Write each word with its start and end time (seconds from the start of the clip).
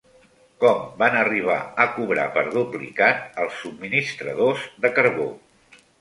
Com 0.61 0.79
van 1.01 1.17
arribar 1.19 1.57
a 1.83 1.85
cobrar 1.99 2.25
per 2.37 2.43
duplicat 2.55 3.39
els 3.45 3.61
subministradors 3.67 4.65
de 4.87 4.93
carbó? 4.99 5.29